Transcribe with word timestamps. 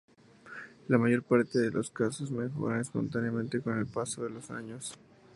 La 0.87 0.97
mayor 0.97 1.21
parte 1.21 1.59
de 1.59 1.69
los 1.69 1.91
casos 1.91 2.31
mejoran 2.31 2.81
espontáneamente 2.81 3.61
con 3.61 3.77
el 3.77 3.85
paso 3.85 4.23
de 4.23 4.31
los 4.31 4.49
años. 4.49 4.97